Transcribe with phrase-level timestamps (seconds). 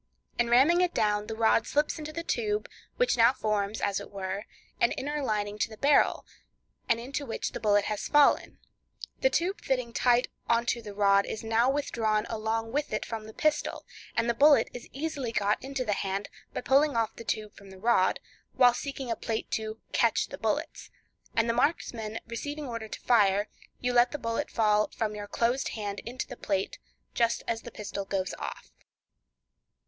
[0.39, 2.67] In ramming it down, the rod slips into the tube,
[2.97, 4.45] which now forms, as it were,
[4.79, 6.25] an inner lining to the barrel,
[6.89, 8.57] and into which the bullet has fallen;
[9.19, 13.25] the tube fitting tight on to the rod is now withdrawn along with it from
[13.27, 13.85] the pistol,
[14.17, 17.69] and the bullet is easily got into the hand by pulling off the tube from
[17.69, 18.19] the rod,
[18.53, 20.89] while seeking a plate to "catch the bullets;"
[21.35, 23.49] and the marksman receiving order to fire,
[23.79, 26.79] you let the bullet fall from your closed hand into the plate
[27.13, 28.71] just as the pistol goes off.